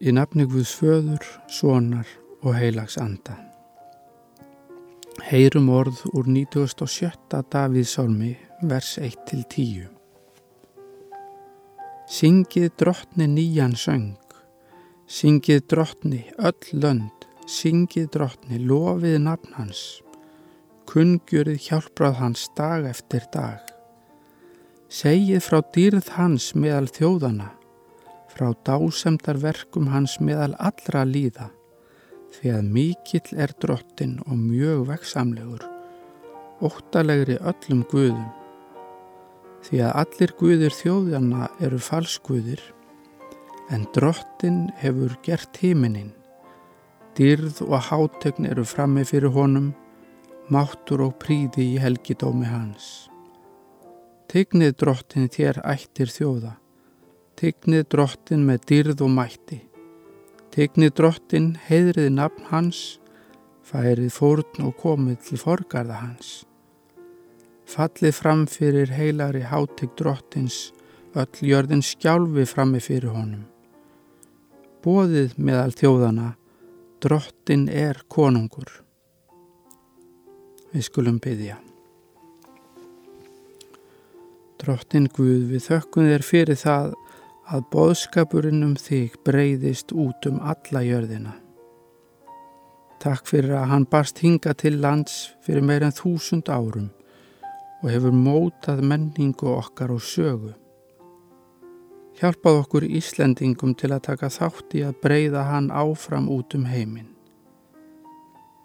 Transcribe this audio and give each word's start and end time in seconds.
Í 0.00 0.14
nafni 0.16 0.46
Guðs 0.48 0.70
föður, 0.80 1.26
sonar 1.52 2.08
og 2.40 2.54
heilags 2.56 2.94
anda. 2.96 3.34
Heyrum 5.28 5.66
orð 5.68 5.98
úr 6.16 6.24
97. 6.24 7.10
Davíðsálmi, 7.28 8.30
vers 8.64 8.94
1-10. 8.96 9.90
Syngið 12.08 12.70
drottni 12.80 13.28
nýjan 13.28 13.76
söng, 13.76 14.16
syngið 15.04 15.68
drottni 15.68 16.22
öll 16.38 16.72
lönd, 16.80 17.28
syngið 17.44 18.08
drottni 18.16 18.64
lofið 18.64 19.20
nafn 19.28 19.52
hans, 19.60 19.84
kungjörið 20.88 21.60
hjálprað 21.68 22.20
hans 22.24 22.48
dag 22.56 22.88
eftir 22.88 23.28
dag. 23.36 23.60
Segið 24.88 25.44
frá 25.44 25.60
dýrð 25.76 26.14
hans 26.16 26.54
meðal 26.56 26.88
þjóðana, 26.88 27.52
frá 28.30 28.50
dásemdarverkum 28.66 29.88
hans 29.90 30.18
meðal 30.22 30.54
allra 30.58 31.02
líða, 31.08 31.50
því 32.34 32.52
að 32.56 32.68
mikill 32.76 33.40
er 33.44 33.54
drottin 33.62 34.18
og 34.26 34.38
mjög 34.38 34.86
veksamlegur, 34.90 35.64
óttalegri 36.62 37.38
öllum 37.40 37.82
guðum, 37.90 38.28
því 39.66 39.82
að 39.86 39.96
allir 40.04 40.34
guðir 40.38 40.76
þjóðjana 40.76 41.50
eru 41.60 41.80
falsguðir, 41.82 42.62
en 43.70 43.86
drottin 43.94 44.64
hefur 44.80 45.14
gert 45.26 45.60
hímininn, 45.62 46.14
dýrð 47.18 47.62
og 47.66 47.78
hátegn 47.90 48.48
eru 48.50 48.64
frammi 48.66 49.04
fyrir 49.06 49.34
honum, 49.34 49.72
máttur 50.50 51.04
og 51.06 51.18
príði 51.22 51.66
í 51.74 51.78
helgidómi 51.82 52.48
hans. 52.50 53.10
Tygnið 54.30 54.76
drottin 54.78 55.30
þér 55.30 55.60
ættir 55.66 56.10
þjóða, 56.10 56.54
tygnið 57.40 57.86
drottin 57.88 58.42
með 58.44 58.64
dýrð 58.68 59.02
og 59.06 59.12
mætti, 59.16 59.56
tygnið 60.52 60.90
drottin 60.98 61.46
heiðrið 61.70 62.10
nafn 62.12 62.50
hans, 62.50 62.80
færið 63.64 64.10
fórn 64.12 64.66
og 64.66 64.74
komið 64.82 65.22
til 65.24 65.40
forgarða 65.40 66.02
hans. 66.02 66.34
Fallið 67.70 68.12
fram 68.18 68.44
fyrir 68.50 68.92
heilari 68.92 69.40
hátegg 69.46 69.96
drottins, 69.96 70.74
öll 71.16 71.48
jörðin 71.48 71.80
skjálfi 71.86 72.44
frammi 72.50 72.82
fyrir 72.84 73.14
honum. 73.16 73.48
Bóðið 74.84 75.38
meðal 75.40 75.72
þjóðana, 75.80 76.34
drottin 77.00 77.68
er 77.72 78.04
konungur. 78.12 78.82
Við 80.74 80.90
skulum 80.92 81.16
byggja. 81.24 81.56
Drottin 84.60 85.08
Guð 85.08 85.54
við 85.54 85.70
þökkum 85.70 86.10
þér 86.10 86.26
fyrir 86.26 86.60
það 86.60 86.98
að 87.50 87.64
boðskapurinn 87.72 88.62
um 88.62 88.76
þig 88.78 89.16
breyðist 89.26 89.90
út 89.90 90.26
um 90.30 90.38
alla 90.38 90.84
jörðina. 90.86 91.32
Takk 93.02 93.26
fyrir 93.26 93.56
að 93.58 93.70
hann 93.72 93.86
barst 93.90 94.20
hinga 94.22 94.52
til 94.54 94.76
lands 94.78 95.32
fyrir 95.42 95.64
meir 95.66 95.82
en 95.86 95.94
þúsund 95.96 96.50
árum 96.52 96.90
og 97.80 97.88
hefur 97.90 98.14
mótað 98.14 98.84
menningu 98.84 99.48
okkar 99.50 99.90
og 99.94 100.04
sögu. 100.04 100.52
Hjálpað 102.20 102.60
okkur 102.60 102.84
Íslendingum 102.84 103.72
til 103.80 103.90
að 103.96 104.04
taka 104.10 104.28
þátt 104.30 104.76
í 104.76 104.84
að 104.84 104.98
breyða 105.02 105.46
hann 105.48 105.70
áfram 105.72 106.28
út 106.30 106.54
um 106.54 106.68
heiminn. 106.68 107.08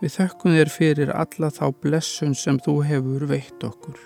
Við 0.00 0.16
þökkum 0.16 0.56
þér 0.56 0.70
fyrir 0.72 1.12
alla 1.14 1.52
þá 1.52 1.66
blessun 1.84 2.32
sem 2.34 2.58
þú 2.58 2.80
hefur 2.88 3.28
veitt 3.30 3.62
okkur. 3.62 3.98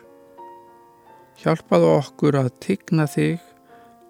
Hjálpaðu 1.41 1.93
okkur 1.95 2.43
að 2.43 2.51
tigna 2.61 3.07
þig 3.09 3.39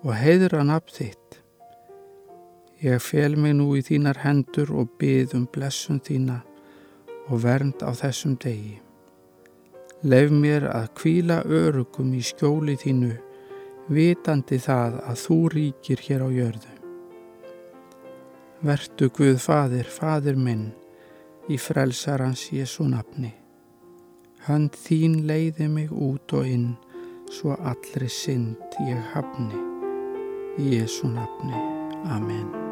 og 0.07 0.15
heiðra 0.15 0.63
nafn 0.63 0.93
þitt. 0.95 1.41
Ég 2.85 3.01
fel 3.03 3.35
mig 3.41 3.57
nú 3.59 3.73
í 3.75 3.83
þínar 3.83 4.21
hendur 4.23 4.71
og 4.79 4.93
byð 5.01 5.35
um 5.35 5.47
blessun 5.51 5.99
þína 5.99 6.43
og 7.27 7.41
vernd 7.43 7.83
á 7.83 7.91
þessum 7.91 8.37
degi. 8.39 8.77
Leif 10.07 10.31
mér 10.31 10.69
að 10.71 10.91
kvíla 11.01 11.41
örugum 11.43 12.13
í 12.15 12.23
skjóli 12.23 12.77
þínu, 12.79 13.15
vitandi 13.91 14.61
það 14.63 15.01
að 15.03 15.23
þú 15.25 15.39
ríkir 15.57 16.03
hér 16.07 16.23
á 16.23 16.29
jörðu. 16.31 16.75
Vertu 18.67 19.09
Guð 19.11 19.41
Fadir, 19.43 19.89
Fadir 19.91 20.39
minn, 20.39 20.69
í 21.51 21.59
frelsarans 21.59 22.49
Jésu 22.55 22.87
nafni. 22.87 23.33
Hönd 24.47 24.79
þín 24.79 25.25
leiði 25.27 25.67
mig 25.71 25.91
út 25.91 26.37
og 26.39 26.47
inn, 26.47 26.75
svo 27.27 27.59
allri 27.59 28.11
synd 28.13 28.79
ég 28.87 29.03
hafni. 29.15 29.76
Í 30.59 30.77
Jésu 30.77 31.09
nafni. 31.09 31.53
Amen. 32.09 32.66